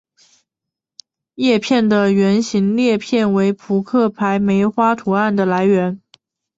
[1.35, 6.01] 叶片的圆形裂片为扑克牌梅花图案的来源。